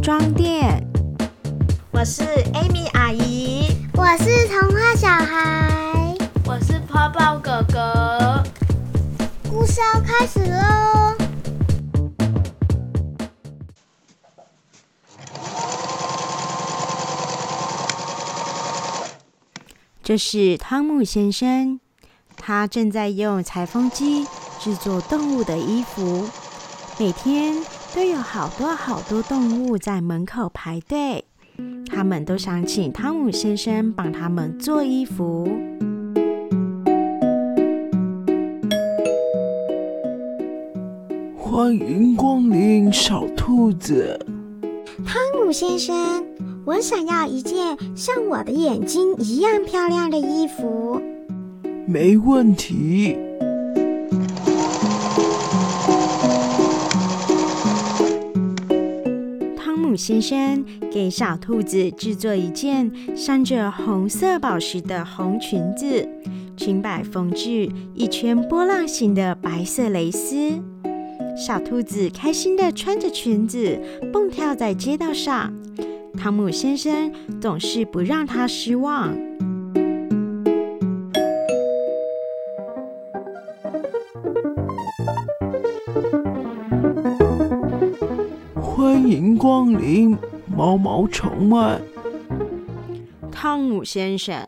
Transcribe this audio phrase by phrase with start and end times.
[0.00, 0.86] 装店。
[1.90, 2.22] 我是
[2.54, 6.14] Amy 阿姨，我是童话小孩，
[6.46, 8.40] 我是泡泡哥哥。
[9.50, 11.16] 故事要开始喽！
[20.04, 21.80] 这是汤姆先生，
[22.36, 24.24] 他正在用裁缝机
[24.60, 26.28] 制作动物的衣服。
[27.00, 27.54] 每天
[27.96, 31.24] 都有好多好多动物在门口排队，
[31.86, 35.48] 他们都想请汤姆先生帮他们做衣服。
[41.38, 44.20] 欢迎光临，小兔子。
[45.06, 46.22] 汤姆先生。
[46.66, 51.00] 我想要一件像我的眼睛一样漂亮的衣服。
[51.86, 53.16] 没问题。
[60.00, 66.08] 先生给小兔子制作一件镶着红色宝石的红裙子，
[66.56, 70.58] 裙摆缝制一圈波浪形的白色蕾丝。
[71.36, 73.78] 小兔子开心的穿着裙子
[74.10, 75.52] 蹦跳在街道上。
[76.16, 79.14] 汤姆先生总是不让他失望。
[88.80, 91.82] 欢迎光临，毛毛虫们。
[93.30, 94.42] 汤姆先生，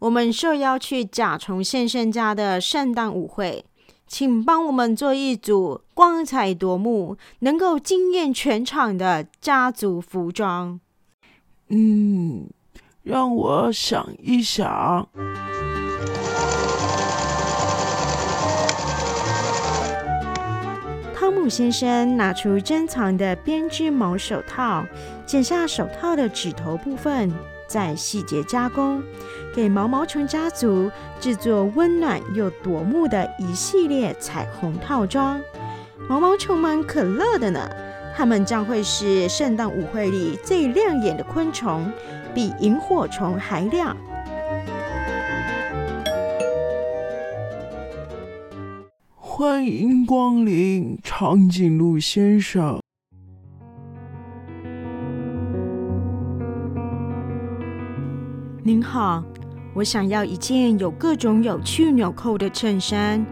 [0.00, 3.64] 我们受邀去甲虫先生家的圣诞舞会，
[4.08, 10.80] 请帮我们做一组光彩夺目、能够惊艳全场的家族服装。
[11.68, 12.48] 嗯，
[13.04, 15.08] 让我想一想。
[21.48, 24.84] 先生拿出珍藏的编织毛手套，
[25.24, 27.32] 剪下手套的指头部分，
[27.66, 29.02] 再细节加工，
[29.54, 30.90] 给毛毛虫家族
[31.20, 35.40] 制作温暖又夺目的一系列彩虹套装。
[36.08, 37.68] 毛毛虫们可乐的呢。
[38.16, 41.88] 它们将会是圣诞舞会里最亮眼的昆虫，
[42.34, 43.96] 比萤火虫还亮。
[49.38, 52.80] 欢迎光临，长颈鹿先生。
[58.64, 59.22] 您好，
[59.74, 63.24] 我想要一件有各种有趣纽扣的衬衫，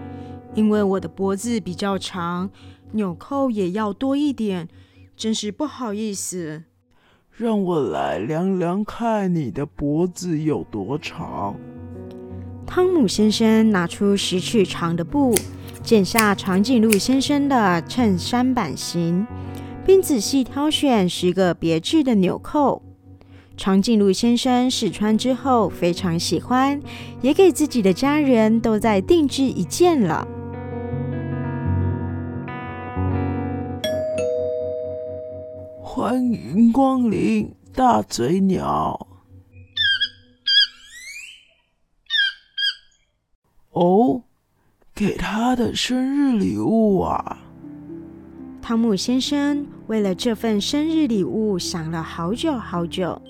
[0.55, 2.49] 因为我的脖子比较长。
[2.93, 4.69] 纽扣也要多一点，
[5.17, 6.63] 真是不好意思。
[7.33, 11.57] 让我来量量看你的脖子有多长。
[12.65, 15.35] 汤姆先生拿出十尺长的布，
[15.87, 19.25] 剪下长颈鹿先生的衬衫版型，
[19.87, 22.83] 并仔细挑选十个别致的纽扣。
[23.57, 26.83] 长颈鹿先生试穿之后非常喜欢，
[27.23, 30.27] 也给自己的家人都在定制一件了。
[35.81, 39.07] 欢迎光临，大嘴鸟。
[43.71, 44.23] 哦，
[44.97, 47.37] 给他的生日礼物啊！
[48.63, 53.21] 汤姆先生为了这份生日礼物想了好久好久。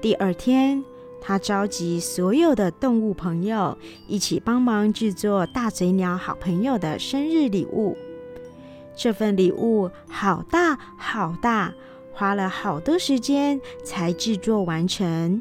[0.00, 0.82] 第二天，
[1.20, 7.96] 他召集所有的动物朋友一起帮忙制作大嘴鸟好朋友的生日礼物。
[8.96, 11.72] 这份礼物好大好大，
[12.12, 15.40] 花了好多时间才制作完成。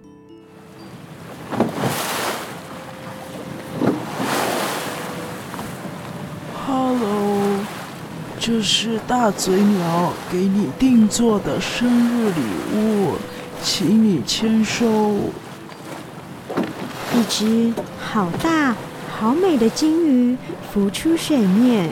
[8.51, 12.41] 这是大嘴鸟给你定做的生日礼
[12.73, 13.13] 物，
[13.61, 15.11] 请你签收。
[17.13, 17.71] 一只
[18.01, 18.75] 好大
[19.15, 20.35] 好美的金鱼
[20.73, 21.91] 浮出水面。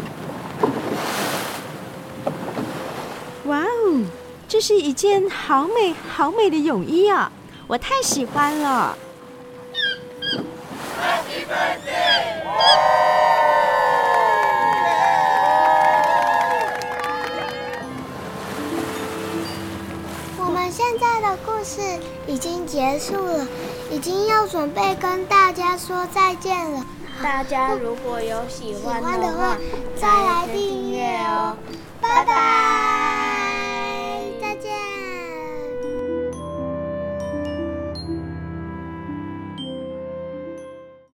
[3.46, 4.02] 哇哦
[4.48, 7.32] 这是一件好美好美的泳衣啊！
[7.68, 8.98] 我太喜欢了。
[22.28, 23.48] 已经结束了，
[23.90, 26.86] 已经要准备跟大家说再见了。
[27.24, 29.58] 大家如果有喜欢的话，
[30.00, 31.56] 再来订阅哦，
[32.02, 32.67] 拜拜。